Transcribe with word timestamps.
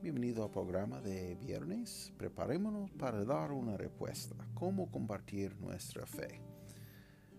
Bienvenido 0.00 0.44
al 0.44 0.50
programa 0.52 1.00
de 1.00 1.34
viernes. 1.34 2.12
Preparémonos 2.16 2.88
para 2.92 3.24
dar 3.24 3.50
una 3.50 3.76
respuesta. 3.76 4.36
¿Cómo 4.54 4.88
compartir 4.92 5.56
nuestra 5.56 6.06
fe? 6.06 6.40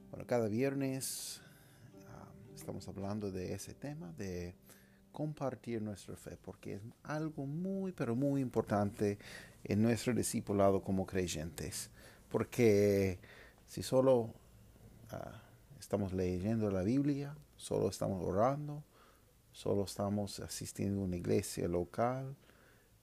Bueno, 0.09 0.27
cada 0.27 0.49
viernes 0.49 1.41
uh, 1.93 2.53
estamos 2.53 2.85
hablando 2.89 3.31
de 3.31 3.53
ese 3.53 3.73
tema, 3.73 4.11
de 4.17 4.55
compartir 5.13 5.81
nuestra 5.81 6.17
fe, 6.17 6.37
porque 6.43 6.73
es 6.73 6.81
algo 7.03 7.45
muy, 7.45 7.93
pero 7.93 8.13
muy 8.13 8.41
importante 8.41 9.17
en 9.63 9.81
nuestro 9.81 10.13
discipulado 10.13 10.81
como 10.81 11.05
creyentes. 11.05 11.89
Porque 12.29 13.19
si 13.67 13.83
solo 13.83 14.19
uh, 14.19 14.31
estamos 15.79 16.11
leyendo 16.11 16.69
la 16.69 16.83
Biblia, 16.83 17.37
solo 17.55 17.87
estamos 17.87 18.21
orando, 18.21 18.83
solo 19.53 19.85
estamos 19.85 20.41
asistiendo 20.41 20.99
a 20.99 21.05
una 21.05 21.15
iglesia 21.15 21.65
local, 21.69 22.35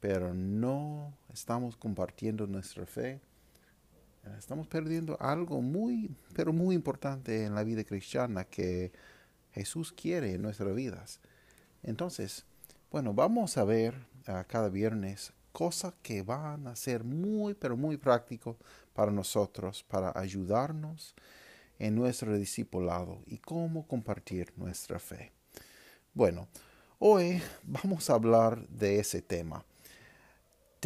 pero 0.01 0.35
no 0.35 1.13
estamos 1.33 1.77
compartiendo 1.77 2.47
nuestra 2.47 2.87
fe, 2.87 3.21
estamos 4.39 4.67
perdiendo 4.67 5.17
algo 5.21 5.61
muy, 5.63 6.15
pero 6.35 6.53
muy 6.53 6.75
importante 6.75 7.45
en 7.45 7.55
la 7.55 7.65
vida 7.65 7.85
cristiana 7.85 8.45
que 8.45 8.93
Jesús 9.53 9.93
quiere 9.93 10.35
en 10.35 10.43
nuestras 10.43 10.75
vidas. 10.75 11.21
Entonces, 11.83 12.45
bueno, 12.91 13.15
vamos 13.15 13.57
a 13.57 13.65
ver 13.65 13.95
a 14.27 14.45
cada 14.45 14.69
viernes 14.69 15.33
cosas 15.53 15.95
que 16.03 16.23
van 16.23 16.67
a 16.67 16.77
ser 16.77 17.05
muy, 17.05 17.55
pero 17.55 17.77
muy 17.77 17.97
práctico 17.97 18.59
para 18.93 19.11
nosotros, 19.11 19.83
para 19.85 20.13
ayudarnos 20.15 21.15
en 21.79 21.95
nuestro 21.95 22.37
discipulado 22.37 23.23
y 23.27 23.39
cómo 23.39 23.87
compartir 23.87 24.53
nuestra 24.57 24.99
fe. 24.99 25.33
Bueno, 26.13 26.49
hoy 26.99 27.41
vamos 27.63 28.11
a 28.11 28.15
hablar 28.15 28.67
de 28.69 28.99
ese 28.99 29.23
tema 29.23 29.65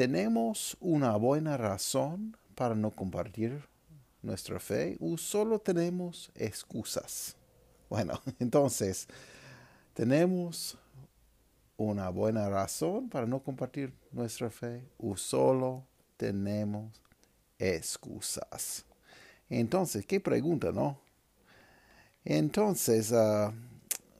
¿Tenemos 0.00 0.78
una 0.80 1.14
buena 1.16 1.58
razón 1.58 2.34
para 2.54 2.74
no 2.74 2.90
compartir 2.90 3.68
nuestra 4.22 4.58
fe 4.58 4.96
o 4.98 5.18
solo 5.18 5.58
tenemos 5.58 6.32
excusas? 6.34 7.36
Bueno, 7.90 8.18
entonces, 8.38 9.06
¿tenemos 9.92 10.78
una 11.76 12.08
buena 12.08 12.48
razón 12.48 13.10
para 13.10 13.26
no 13.26 13.42
compartir 13.42 13.92
nuestra 14.10 14.48
fe 14.48 14.88
o 14.96 15.18
solo 15.18 15.84
tenemos 16.16 16.98
excusas? 17.58 18.86
Entonces, 19.50 20.06
¿qué 20.06 20.18
pregunta, 20.18 20.72
no? 20.72 20.98
Entonces, 22.24 23.12
ah, 23.12 23.52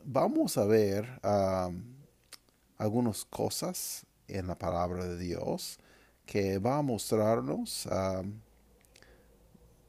vamos 0.04 0.58
a 0.58 0.66
ver 0.66 1.08
uh, 1.24 1.72
algunas 2.76 3.24
cosas 3.24 4.04
en 4.30 4.46
la 4.46 4.56
palabra 4.56 5.04
de 5.04 5.18
Dios 5.18 5.78
que 6.26 6.58
va 6.58 6.78
a 6.78 6.82
mostrarnos 6.82 7.88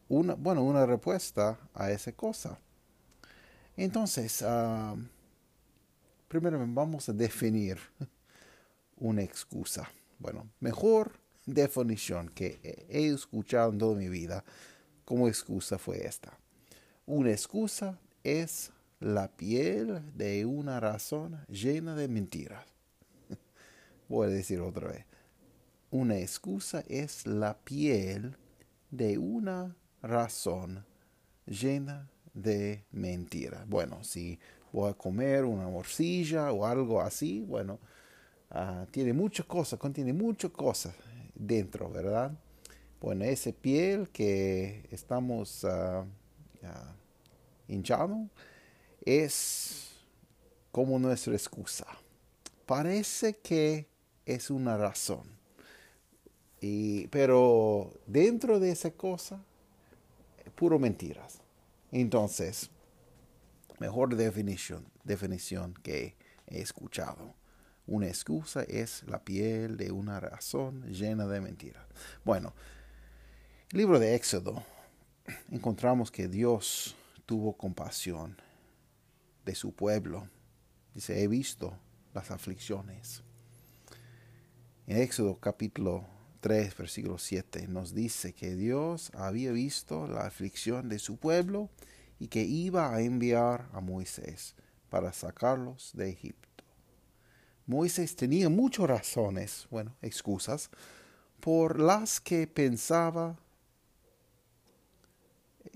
una, 0.09 0.33
bueno, 0.33 0.63
una 0.63 0.85
respuesta 0.85 1.57
a 1.73 1.91
esa 1.91 2.11
cosa. 2.11 2.59
Entonces, 3.77 4.43
primero 6.27 6.63
vamos 6.67 7.07
a 7.09 7.13
definir 7.13 7.77
una 8.97 9.21
excusa. 9.21 9.89
Bueno, 10.19 10.49
mejor 10.59 11.13
definición 11.45 12.29
que 12.29 12.85
he 12.89 13.07
escuchado 13.07 13.71
en 13.71 13.77
toda 13.77 13.95
mi 13.95 14.09
vida 14.09 14.43
como 15.05 15.27
excusa 15.27 15.77
fue 15.77 16.05
esta. 16.05 16.37
Una 17.05 17.31
excusa 17.31 17.99
es 18.23 18.71
la 18.99 19.29
piel 19.29 20.01
de 20.15 20.45
una 20.45 20.79
razón 20.79 21.43
llena 21.47 21.95
de 21.95 22.07
mentiras. 22.07 22.65
Voy 24.11 24.27
a 24.27 24.29
decir 24.29 24.59
otra 24.59 24.89
vez. 24.89 25.05
Una 25.89 26.17
excusa 26.17 26.83
es 26.89 27.25
la 27.25 27.57
piel 27.57 28.35
de 28.89 29.17
una 29.17 29.73
razón 30.01 30.83
llena 31.45 32.09
de 32.33 32.83
mentira. 32.91 33.63
Bueno, 33.69 34.03
si 34.03 34.37
voy 34.73 34.91
a 34.91 34.95
comer 34.95 35.45
una 35.45 35.69
morcilla 35.69 36.51
o 36.51 36.65
algo 36.65 37.01
así, 37.01 37.39
bueno, 37.39 37.79
ah, 38.49 38.85
tiene 38.91 39.13
muchas 39.13 39.45
cosas, 39.45 39.79
contiene 39.79 40.11
muchas 40.11 40.51
cosas 40.51 40.93
dentro, 41.33 41.89
¿verdad? 41.89 42.33
Bueno, 42.99 43.23
esa 43.23 43.53
piel 43.53 44.09
que 44.09 44.89
estamos 44.91 45.63
uh, 45.63 46.03
hinchando 47.69 48.29
es 49.05 49.93
como 50.69 50.99
nuestra 50.99 51.33
excusa. 51.33 51.87
Parece 52.65 53.37
que 53.37 53.90
es 54.25 54.49
una 54.49 54.77
razón. 54.77 55.23
Y, 56.59 57.07
pero 57.07 57.93
dentro 58.05 58.59
de 58.59 58.71
esa 58.71 58.91
cosa, 58.91 59.43
puro 60.55 60.77
mentiras. 60.77 61.41
Entonces, 61.91 62.69
mejor 63.79 64.15
definición, 64.15 64.85
definición 65.03 65.73
que 65.81 66.15
he 66.47 66.61
escuchado. 66.61 67.33
Una 67.87 68.07
excusa 68.07 68.63
es 68.63 69.03
la 69.07 69.23
piel 69.23 69.75
de 69.75 69.91
una 69.91 70.19
razón 70.19 70.83
llena 70.91 71.25
de 71.25 71.41
mentiras. 71.41 71.83
Bueno, 72.23 72.53
el 73.71 73.79
libro 73.79 73.99
de 73.99 74.15
Éxodo 74.15 74.63
encontramos 75.49 76.11
que 76.11 76.27
Dios 76.27 76.95
tuvo 77.25 77.57
compasión 77.57 78.37
de 79.45 79.55
su 79.55 79.73
pueblo. 79.73 80.29
Dice, 80.93 81.23
he 81.23 81.27
visto 81.27 81.77
las 82.13 82.31
aflicciones 82.31 83.23
en 84.87 84.97
Éxodo 84.97 85.39
capítulo 85.39 86.05
3, 86.41 86.75
versículo 86.75 87.17
7 87.17 87.67
nos 87.67 87.93
dice 87.93 88.33
que 88.33 88.55
Dios 88.55 89.11
había 89.13 89.51
visto 89.51 90.07
la 90.07 90.25
aflicción 90.25 90.89
de 90.89 90.99
su 90.99 91.17
pueblo 91.17 91.69
y 92.19 92.27
que 92.27 92.43
iba 92.43 92.93
a 92.93 93.01
enviar 93.01 93.69
a 93.73 93.79
Moisés 93.79 94.55
para 94.89 95.13
sacarlos 95.13 95.91
de 95.93 96.09
Egipto. 96.09 96.63
Moisés 97.67 98.15
tenía 98.15 98.49
muchas 98.49 98.87
razones, 98.87 99.67
bueno, 99.69 99.95
excusas, 100.01 100.69
por 101.39 101.79
las 101.79 102.19
que 102.19 102.47
pensaba 102.47 103.37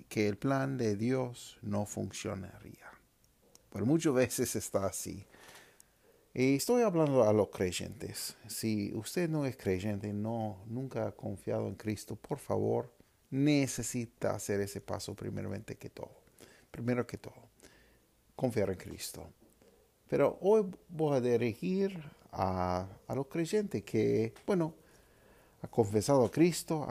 que 0.10 0.28
el 0.28 0.38
plan 0.38 0.78
de 0.78 0.96
Dios 0.96 1.58
no 1.62 1.86
funcionaría. 1.86 2.92
Pero 3.72 3.86
muchas 3.86 4.14
veces 4.14 4.56
está 4.56 4.86
así. 4.86 5.26
Estoy 6.38 6.82
hablando 6.82 7.24
a 7.24 7.32
los 7.32 7.48
creyentes. 7.48 8.36
Si 8.46 8.94
usted 8.94 9.30
no 9.30 9.46
es 9.46 9.56
creyente, 9.56 10.12
no, 10.12 10.58
nunca 10.66 11.08
ha 11.08 11.12
confiado 11.14 11.70
en 11.70 11.76
Cristo, 11.76 12.18
por 12.18 12.40
favor, 12.40 12.92
necesita 13.32 14.36
hacer 14.36 14.60
ese 14.60 14.82
paso 14.82 15.16
primeramente 15.16 15.78
que 15.78 15.90
todo. 15.90 16.12
Primero 16.72 17.08
que 17.08 17.18
todo, 17.18 17.36
confiar 18.36 18.70
en 18.70 18.76
Cristo. 18.76 19.30
Pero 20.10 20.38
hoy 20.42 20.70
voy 20.90 21.16
a 21.16 21.22
dirigir 21.22 22.04
a, 22.34 22.86
a 23.08 23.16
los 23.16 23.28
creyentes 23.28 23.84
que, 23.84 24.34
bueno, 24.46 24.74
ha 25.62 25.70
confesado 25.70 26.26
a 26.26 26.32
Cristo, 26.32 26.86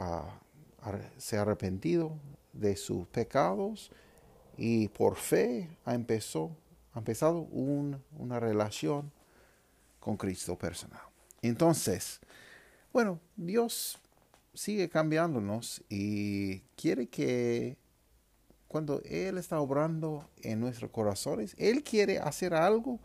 se 1.19 1.37
ha 1.37 1.43
arrepentido 1.43 2.13
de 2.51 2.75
sus 2.75 3.05
pecados 3.09 3.91
y 4.57 4.87
por 4.87 5.17
fe 5.17 5.69
ha, 5.85 5.93
empezó, 5.93 6.49
ha 6.93 6.97
empezado 6.97 7.41
una 7.41 8.39
relación 8.39 9.11
con 10.05 10.17
Cristo 10.17 10.55
personal. 10.55 11.01
Entonces, 11.41 12.19
bueno, 12.93 13.19
Dios 13.35 13.97
sigue 14.53 14.87
cambiándonos 14.87 15.83
y 15.89 16.59
quiere 16.75 17.07
que 17.07 17.79
cuando 18.67 19.01
Él 19.03 19.39
está 19.39 19.59
obrando 19.59 20.29
en 20.43 20.59
nuestros 20.59 20.91
corazones, 20.91 21.55
Él 21.57 21.81
quiere 21.81 22.19
hacer 22.19 22.53
algo 22.53 22.99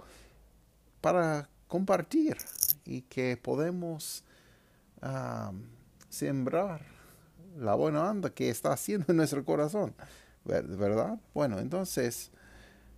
para 1.00 1.48
compartir 1.68 2.36
y 2.84 3.00
que 3.00 3.38
podemos 3.38 4.22
sembrar 6.10 6.84
la 7.56 7.76
buena 7.76 8.10
onda 8.10 8.28
que 8.28 8.50
está 8.50 8.74
haciendo 8.74 9.06
en 9.08 9.16
nuestro 9.16 9.42
corazón, 9.42 9.94
¿verdad? 10.44 11.18
Bueno, 11.32 11.60
entonces 11.60 12.30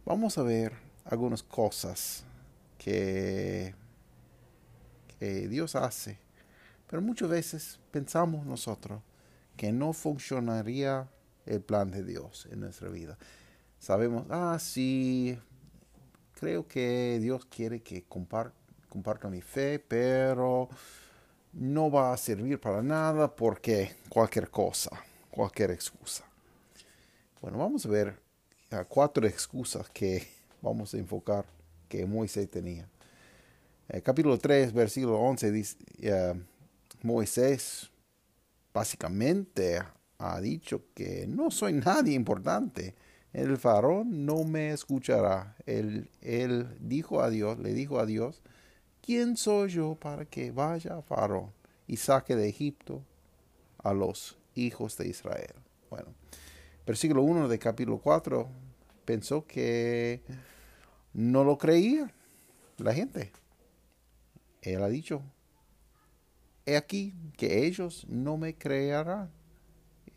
vamos 0.05 0.39
a 0.39 0.43
ver 0.43 0.73
algunas 1.05 1.45
cosas 1.45 2.25
que 2.79 3.81
Dios 5.49 5.75
hace. 5.75 6.19
Pero 6.89 7.03
muchas 7.03 7.29
veces 7.29 7.81
pensamos 7.91 8.45
nosotros 8.45 9.01
que 9.57 9.73
no 9.73 9.93
funcionaría 9.93 11.09
el 11.47 11.61
plan 11.61 11.91
de 11.91 12.05
Dios 12.05 12.47
en 12.51 12.61
nuestra 12.61 12.89
vida. 12.89 13.19
Sabemos, 13.79 14.27
ah, 14.31 14.59
sí, 14.61 15.39
creo 16.39 16.67
que 16.67 17.19
Dios 17.21 17.45
quiere 17.47 17.83
que 17.83 18.05
comparta 18.05 19.29
mi 19.29 19.41
fe, 19.41 19.79
pero 19.79 20.69
no 21.53 21.91
va 21.91 22.13
a 22.13 22.17
servir 22.17 22.61
para 22.61 22.83
nada 22.83 23.35
porque 23.35 23.97
cualquier 24.09 24.51
cosa, 24.51 24.91
cualquier 25.31 25.71
excusa. 25.71 26.25
Bueno, 27.41 27.59
vamos 27.59 27.85
a 27.87 27.89
ver 27.89 28.21
cuatro 28.89 29.27
excusas 29.27 29.89
que 29.91 30.27
vamos 30.61 30.95
a 30.95 30.99
enfocar 30.99 31.45
que 31.89 32.07
Moisés 32.07 32.51
tenía. 32.51 32.89
Eh, 33.95 34.01
capítulo 34.01 34.39
3, 34.39 34.73
versículo 34.73 35.19
11 35.19 35.53
dice, 35.53 35.77
eh, 36.01 36.33
Moisés 37.03 37.91
básicamente 38.73 39.83
ha 40.17 40.41
dicho 40.41 40.85
que 40.95 41.27
no 41.27 41.51
soy 41.51 41.75
nadie 41.75 42.15
importante. 42.15 42.95
El 43.35 43.59
faraón 43.59 44.25
no 44.25 44.45
me 44.45 44.71
escuchará. 44.71 45.57
Él, 45.67 46.09
él 46.23 46.75
dijo 46.81 47.21
a 47.21 47.29
Dios, 47.29 47.59
le 47.59 47.75
dijo 47.75 47.99
a 47.99 48.07
Dios, 48.07 48.41
¿quién 49.03 49.37
soy 49.37 49.69
yo 49.69 49.95
para 49.95 50.25
que 50.25 50.53
vaya 50.53 51.03
faraón 51.03 51.53
y 51.87 51.99
saque 51.99 52.35
de 52.35 52.49
Egipto 52.49 53.05
a 53.77 53.93
los 53.93 54.39
hijos 54.55 54.97
de 54.97 55.09
Israel? 55.09 55.53
Bueno, 55.91 56.15
versículo 56.87 57.21
1 57.25 57.47
de 57.47 57.59
capítulo 57.59 57.99
4 57.99 58.49
pensó 59.05 59.47
que 59.47 60.23
no 61.13 61.45
lo 61.45 61.59
creía 61.59 62.11
la 62.79 62.95
gente. 62.95 63.42
Él 64.63 64.83
ha 64.83 64.89
dicho, 64.89 65.23
he 66.65 66.77
aquí 66.77 67.15
que 67.37 67.67
ellos 67.67 68.07
no 68.09 68.37
me 68.37 68.55
creerán 68.55 69.31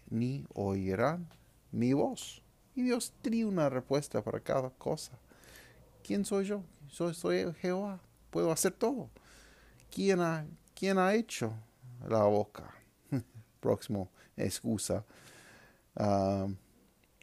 ni 0.09 0.45
oirán 0.53 1.27
mi 1.71 1.93
voz. 1.93 2.41
Y 2.75 2.83
Dios 2.83 3.13
tiene 3.21 3.45
una 3.45 3.69
respuesta 3.69 4.23
para 4.23 4.39
cada 4.39 4.69
cosa. 4.69 5.17
¿Quién 6.03 6.23
soy 6.25 6.45
yo? 6.45 6.63
Soy, 6.87 7.13
soy 7.13 7.53
Jehová. 7.59 7.99
Puedo 8.29 8.51
hacer 8.51 8.73
todo. 8.73 9.09
¿Quién 9.89 10.19
ha, 10.19 11.13
hecho 11.13 11.53
la 12.07 12.23
boca? 12.23 12.73
Próximo 13.59 14.09
excusa. 14.37 15.05
Ah, 15.95 16.47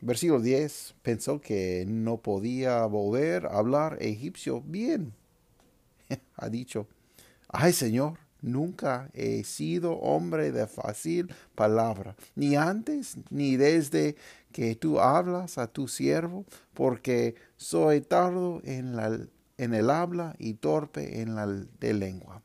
Versículo 0.04 0.40
10, 0.40 0.96
pensó 1.00 1.40
que 1.40 1.84
no 1.86 2.16
podía 2.16 2.84
volver 2.86 3.46
a 3.46 3.58
hablar 3.58 3.98
egipcio 4.00 4.60
bien. 4.60 5.14
ha 6.36 6.48
dicho, 6.48 6.88
ay 7.52 7.72
Señor, 7.72 8.18
nunca 8.40 9.08
he 9.14 9.44
sido 9.44 9.92
hombre 9.92 10.50
de 10.52 10.66
fácil 10.66 11.32
palabra, 11.54 12.16
ni 12.34 12.56
antes 12.56 13.16
ni 13.30 13.56
desde 13.56 14.16
que 14.50 14.74
tú 14.74 15.00
hablas 15.00 15.58
a 15.58 15.68
tu 15.68 15.88
siervo, 15.88 16.44
porque 16.74 17.36
soy 17.56 18.00
tardo 18.00 18.60
en, 18.64 18.98
el 19.56 19.90
habla 19.90 20.34
y 20.38 20.54
torpe 20.54 21.20
en 21.20 21.34
la 21.34 21.46
lengua. 21.80 22.42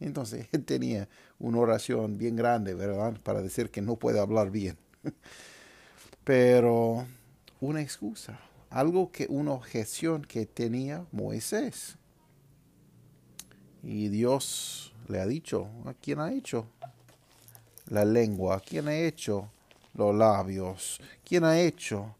Entonces 0.00 0.48
él 0.52 0.64
tenía 0.66 1.08
una 1.38 1.58
oración 1.58 2.18
bien 2.18 2.36
grande, 2.36 2.74
¿verdad? 2.74 3.18
Para 3.22 3.42
decir 3.42 3.70
que 3.70 3.82
no 3.82 3.96
puede 3.96 4.20
hablar 4.20 4.50
bien. 4.50 4.76
pero 6.24 7.06
una 7.60 7.82
excusa, 7.82 8.40
algo 8.70 9.10
que 9.10 9.26
una 9.28 9.52
objeción 9.52 10.22
que 10.22 10.46
tenía 10.46 11.04
Moisés. 11.10 11.96
Y 13.82 14.08
Dios 14.08 14.92
le 15.08 15.20
ha 15.20 15.26
dicho, 15.26 15.68
¿a 15.84 15.94
quién 15.94 16.20
ha 16.20 16.32
hecho 16.32 16.66
la 17.86 18.04
lengua? 18.04 18.56
¿A 18.56 18.60
quién 18.60 18.88
ha 18.88 18.94
hecho 18.94 19.50
los 19.94 20.14
labios? 20.14 21.00
¿Quién 21.24 21.44
ha 21.44 21.58
hecho 21.58 22.14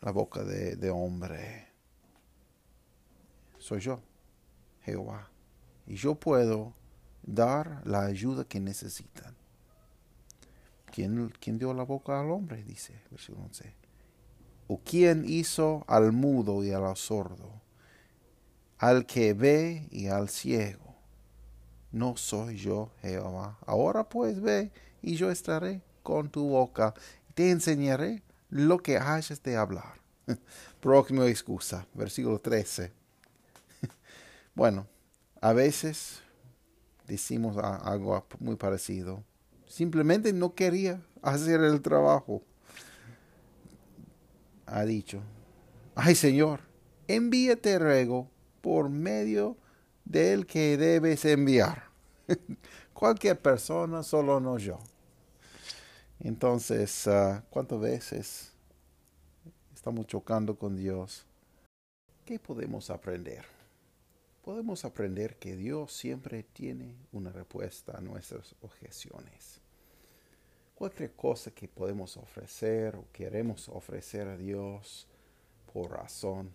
la 0.00 0.10
boca 0.10 0.42
de, 0.42 0.76
de 0.76 0.90
hombre? 0.90 1.68
Soy 3.58 3.80
yo, 3.80 4.00
Jehová. 4.82 5.28
Y 5.86 5.96
yo 5.96 6.14
puedo 6.14 6.74
dar 7.22 7.82
la 7.86 8.04
ayuda 8.04 8.44
que 8.44 8.60
necesitan. 8.60 9.34
¿Quién, 10.92 11.58
dio 11.58 11.72
la 11.74 11.84
boca 11.84 12.20
al 12.20 12.30
hombre? 12.30 12.64
Dice 12.64 13.00
versículo 13.10 13.44
11. 13.46 13.72
¿O 14.66 14.78
quién 14.78 15.24
hizo 15.28 15.84
al 15.86 16.12
mudo 16.12 16.64
y 16.64 16.72
al 16.72 16.96
sordo? 16.96 17.52
Al 18.78 19.06
que 19.06 19.34
ve 19.34 19.88
y 19.90 20.06
al 20.06 20.28
ciego. 20.28 20.94
No 21.90 22.16
soy 22.16 22.56
yo, 22.56 22.92
Jehová. 23.00 23.58
Ahora 23.66 24.08
pues 24.08 24.40
ve 24.40 24.70
y 25.02 25.16
yo 25.16 25.30
estaré 25.30 25.82
con 26.02 26.30
tu 26.30 26.48
boca. 26.48 26.94
Te 27.34 27.50
enseñaré 27.50 28.22
lo 28.50 28.78
que 28.78 28.98
hayas 28.98 29.42
de 29.42 29.56
hablar. 29.56 29.94
Próxima 30.80 31.26
excusa, 31.26 31.86
versículo 31.94 32.40
13. 32.40 32.92
bueno, 34.54 34.86
a 35.40 35.52
veces 35.52 36.20
decimos 37.06 37.56
algo 37.56 38.26
muy 38.38 38.56
parecido. 38.56 39.24
Simplemente 39.66 40.32
no 40.32 40.54
quería 40.54 41.02
hacer 41.22 41.60
el 41.62 41.80
trabajo. 41.82 42.42
Ha 44.66 44.84
dicho, 44.84 45.20
ay 45.94 46.14
Señor, 46.14 46.60
envíate 47.06 47.78
ruego 47.78 48.30
por 48.60 48.88
medio 48.88 49.56
del 50.04 50.46
que 50.46 50.76
debes 50.76 51.24
enviar. 51.24 51.84
Cualquier 52.92 53.38
persona, 53.40 54.02
solo 54.02 54.40
no 54.40 54.58
yo. 54.58 54.78
Entonces, 56.20 57.06
ah, 57.06 57.44
¿cuántas 57.50 57.80
veces 57.80 58.52
estamos 59.74 60.06
chocando 60.06 60.56
con 60.56 60.76
Dios? 60.76 61.24
¿Qué 62.24 62.38
podemos 62.38 62.90
aprender? 62.90 63.44
Podemos 64.42 64.84
aprender 64.84 65.36
que 65.36 65.56
Dios 65.56 65.92
siempre 65.92 66.42
tiene 66.42 66.96
una 67.12 67.30
respuesta 67.30 67.96
a 67.96 68.00
nuestras 68.00 68.54
objeciones 68.62 69.60
cualquier 70.78 71.10
cosa 71.10 71.50
que 71.50 71.66
podemos 71.66 72.16
ofrecer 72.16 72.94
o 72.94 73.04
queremos 73.12 73.68
ofrecer 73.68 74.28
a 74.28 74.36
Dios 74.36 75.08
por 75.72 75.90
razón, 75.90 76.52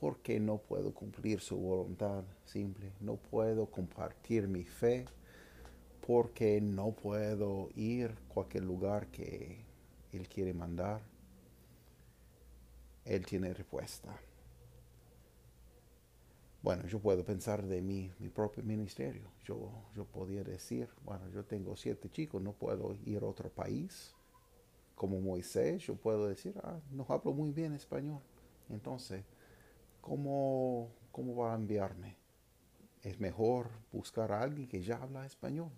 porque 0.00 0.40
no 0.40 0.56
puedo 0.56 0.94
cumplir 0.94 1.40
su 1.40 1.56
voluntad 1.58 2.24
simple, 2.46 2.90
no 3.00 3.16
puedo 3.16 3.66
compartir 3.66 4.48
mi 4.48 4.64
fe, 4.64 5.04
porque 6.06 6.60
no 6.62 6.92
puedo 6.92 7.68
ir 7.76 8.10
a 8.10 8.32
cualquier 8.32 8.64
lugar 8.64 9.08
que 9.08 9.62
Él 10.12 10.26
quiere 10.28 10.54
mandar. 10.54 11.02
Él 13.04 13.26
tiene 13.26 13.52
respuesta. 13.52 14.18
Bueno, 16.62 16.86
yo 16.86 16.98
puedo 16.98 17.24
pensar 17.24 17.62
de 17.62 17.82
mi, 17.82 18.10
mi 18.18 18.28
propio 18.28 18.62
ministerio. 18.62 19.30
Yo, 19.44 19.70
yo 19.94 20.04
podía 20.06 20.44
decir, 20.44 20.88
bueno, 21.04 21.28
yo 21.30 21.44
tengo 21.44 21.76
siete 21.76 22.08
chicos, 22.10 22.42
no 22.42 22.52
puedo 22.52 22.96
ir 23.04 23.22
a 23.22 23.26
otro 23.26 23.50
país. 23.50 24.14
Como 24.94 25.20
Moisés, 25.20 25.86
yo 25.86 25.94
puedo 25.94 26.26
decir, 26.26 26.54
ah, 26.62 26.78
no 26.90 27.04
hablo 27.08 27.32
muy 27.32 27.52
bien 27.52 27.72
español. 27.74 28.20
Entonces, 28.68 29.24
¿cómo, 30.00 30.90
¿cómo 31.12 31.36
va 31.36 31.52
a 31.52 31.56
enviarme? 31.56 32.16
Es 33.02 33.18
mejor 33.20 33.70
buscar 33.92 34.32
a 34.32 34.42
alguien 34.42 34.68
que 34.68 34.82
ya 34.82 35.02
habla 35.02 35.26
español. 35.26 35.72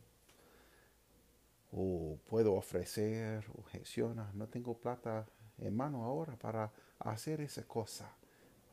O 1.72 2.18
puedo 2.28 2.54
ofrecer 2.54 3.44
objeciones, 3.56 4.34
no 4.34 4.48
tengo 4.48 4.76
plata 4.76 5.26
en 5.58 5.74
mano 5.74 6.04
ahora 6.04 6.36
para 6.36 6.70
hacer 6.98 7.40
esa 7.40 7.66
cosa. 7.66 8.14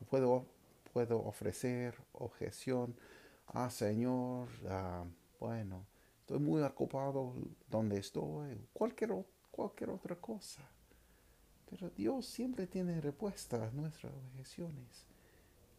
Puedo 0.08 0.46
puedo 0.92 1.22
ofrecer 1.24 1.94
objeción. 2.12 2.94
Ah, 3.46 3.70
Señor, 3.70 4.48
ah, 4.68 5.04
bueno, 5.38 5.86
estoy 6.20 6.38
muy 6.38 6.62
ocupado 6.62 7.34
donde 7.68 7.98
estoy, 7.98 8.66
cualquier, 8.72 9.12
cualquier 9.50 9.90
otra 9.90 10.16
cosa. 10.16 10.62
Pero 11.68 11.90
Dios 11.90 12.26
siempre 12.26 12.66
tiene 12.66 13.00
respuesta 13.00 13.66
a 13.66 13.70
nuestras 13.70 14.12
objeciones. 14.12 15.06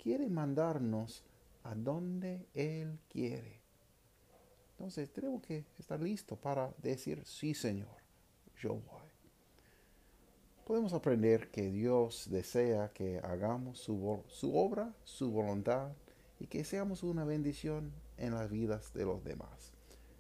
Quiere 0.02 0.30
mandarnos 0.30 1.24
a 1.64 1.76
donde 1.76 2.48
Él 2.54 3.00
quiere. 3.10 3.62
Entonces 4.72 5.12
tenemos 5.12 5.42
que 5.44 5.66
estar 5.78 6.02
listos 6.02 6.40
para 6.40 6.74
decir, 6.82 7.24
sí 7.26 7.54
Señor, 7.54 7.98
yo 8.58 8.76
voy 8.76 9.12
podemos 10.72 10.94
aprender 10.94 11.50
que 11.50 11.70
Dios 11.70 12.30
desea 12.32 12.94
que 12.94 13.20
hagamos 13.20 13.78
su, 13.78 14.24
su, 14.28 14.56
obra, 14.56 14.94
su 15.04 15.30
voluntad 15.30 15.92
y 16.40 16.48
que 16.48 16.64
seamos 16.64 17.04
una 17.04 17.26
bendición 17.26 17.92
en 18.16 18.34
las 18.36 18.50
vidas 18.50 18.94
de 18.94 19.04
los 19.04 19.22
demás. 19.22 19.74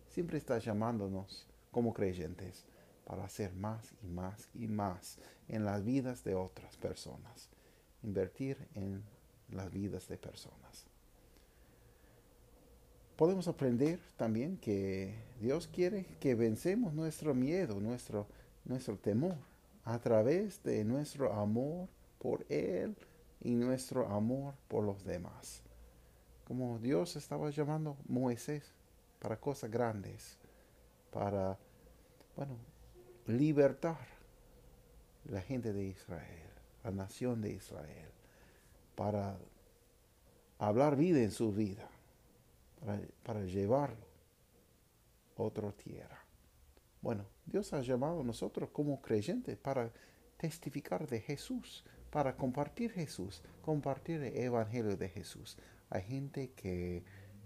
Siempre 0.09 0.37
está 0.37 0.57
llamándonos 0.57 1.47
como 1.71 1.93
creyentes 1.93 2.65
para 3.05 3.23
hacer 3.23 3.53
más 3.53 3.93
y 4.03 4.07
más 4.07 4.49
y 4.53 4.67
más 4.67 5.19
en 5.47 5.63
las 5.63 5.85
vidas 5.85 6.25
de 6.25 6.35
otras 6.35 6.75
personas. 6.75 7.49
Invertir 8.03 8.67
en 8.75 9.05
las 9.51 9.71
vidas 9.71 10.07
de 10.07 10.17
personas. 10.17 10.85
podemos 13.15 13.47
aprender 13.47 13.99
también 14.17 14.57
que 14.57 15.13
Dios 15.39 15.67
quiere 15.67 16.05
que 16.19 16.33
vencemos 16.33 16.91
nuestro 16.93 17.35
miedo, 17.35 17.79
nuestro, 17.79 18.25
nuestro 18.65 18.97
temor, 18.97 19.35
a 19.85 19.99
través 19.99 20.63
de 20.63 20.83
nuestro 20.83 21.31
amor 21.31 21.87
por 22.17 22.43
Él 22.49 22.95
y 23.41 23.53
nuestro 23.53 24.07
amor 24.07 24.55
por 24.67 24.83
los 24.83 25.03
demás. 25.03 25.61
Como 26.45 26.79
Dios 26.79 27.15
estaba 27.15 27.49
llamando 27.51 27.91
a 27.91 28.11
Moisés 28.11 28.63
para 29.19 29.37
cosas 29.37 29.69
grandes, 29.69 30.37
para, 31.11 31.57
bueno, 32.35 32.57
libertar 33.27 34.07
la 35.29 35.41
gente 35.41 35.73
de 35.73 35.83
Israel, 35.83 36.49
la 36.83 36.91
nación 36.91 37.41
de 37.41 37.51
Israel, 37.51 38.09
para 39.01 39.35
hablar 40.59 40.95
vida 40.95 41.23
en 41.23 41.31
su 41.31 41.51
vida, 41.51 41.89
para, 42.79 43.01
para 43.23 43.43
llevar 43.45 43.95
otra 45.35 45.71
tierra. 45.71 46.23
Bueno, 47.01 47.25
Dios 47.47 47.73
ha 47.73 47.81
llamado 47.81 48.21
a 48.21 48.23
nosotros 48.23 48.69
como 48.69 49.01
creyentes 49.01 49.57
para 49.57 49.91
testificar 50.37 51.07
de 51.07 51.19
Jesús, 51.19 51.83
para 52.11 52.37
compartir 52.37 52.91
Jesús, 52.91 53.41
compartir 53.63 54.21
el 54.21 54.37
Evangelio 54.37 54.95
de 54.95 55.09
Jesús. 55.09 55.57
Hay 55.89 56.03
gente 56.03 56.51
que 56.51 57.03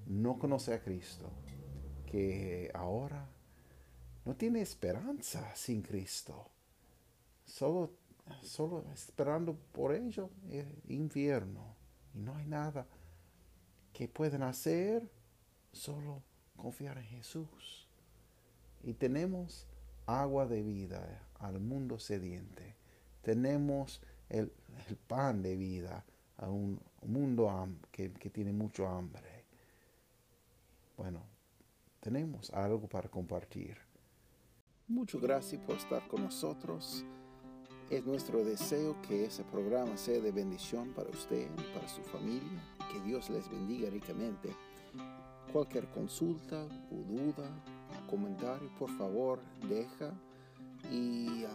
no 0.08 0.38
conoce 0.38 0.74
a 0.74 0.84
Cristo, 0.84 1.32
que 2.06 2.70
ahora 2.74 3.30
no 4.26 4.36
tiene 4.36 4.60
esperanza 4.60 5.56
sin 5.56 5.82
Cristo. 5.82 6.52
Solo, 7.46 7.94
solo 8.41 8.86
esperando 8.94 9.55
por 9.72 9.94
ello 9.94 10.29
es 10.50 10.65
infierno. 10.88 11.75
Y 12.13 12.20
no 12.20 12.36
hay 12.36 12.46
nada 12.46 12.88
que 13.94 14.08
puedan 14.08 14.44
hacer, 14.44 15.10
solo 15.72 16.24
confiar 16.55 16.98
en 16.98 17.05
Jesús. 17.05 17.88
Y 18.84 18.94
tenemos 18.94 19.67
agua 20.05 20.46
de 20.46 20.62
vida 20.62 21.27
al 21.39 21.60
mundo 21.60 22.00
sediente. 22.00 22.75
Tenemos 23.22 24.01
el, 24.29 24.51
pan 25.08 25.41
de 25.41 25.55
vida 25.55 26.05
a 26.38 26.50
un 26.50 26.79
mundo 27.05 27.50
que, 27.91 28.12
que 28.13 28.29
tiene 28.29 28.51
mucho 28.51 28.88
hambre. 28.88 29.46
Bueno, 30.98 31.24
tenemos 32.00 32.51
algo 32.51 32.88
para 32.88 33.10
compartir. 33.10 33.77
Muchas 34.88 35.22
gracias 35.22 35.62
por 35.62 35.75
estar 35.75 36.08
con 36.08 36.24
nosotros. 36.24 37.03
Es 37.89 38.04
nuestro 38.06 38.44
deseo 38.44 38.96
que 39.08 39.25
ese 39.25 39.44
programa 39.44 39.96
sea 39.96 40.20
de 40.20 40.32
bendición 40.32 40.89
para 40.94 41.10
usted 41.10 41.48
y 41.58 41.74
para 41.74 41.88
su 41.88 42.01
familia. 42.01 42.63
Que 42.92 43.00
Dios 43.01 43.30
les 43.30 43.48
bendiga 43.50 43.89
ricamente. 43.92 44.56
Cualquier 45.54 45.88
consulta 45.89 46.65
o 46.92 46.96
duda, 47.08 47.48
comentario, 48.10 48.70
por 48.80 48.89
favor, 48.98 49.39
deja 49.70 50.12
y 50.92 51.44
um, 51.44 51.50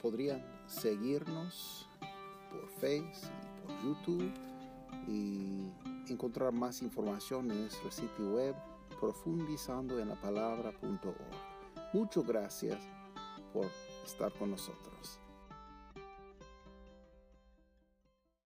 podrían 0.00 0.44
seguirnos 0.66 1.88
por 2.50 2.68
Facebook 2.80 3.18
y 3.42 3.66
por 3.66 3.82
YouTube 3.82 4.32
y 5.08 6.12
encontrar 6.12 6.52
más 6.52 6.80
información 6.82 7.50
en 7.50 7.62
nuestro 7.62 7.90
sitio 7.90 8.34
web 8.34 8.54
profundizando 9.00 9.98
en 9.98 10.08
la 10.08 10.14
palabra.org. 10.14 11.92
Muchas 11.92 12.26
gracias 12.26 12.78
por 13.52 13.66
estar 14.08 14.32
con 14.32 14.50
nosotros. 14.50 15.18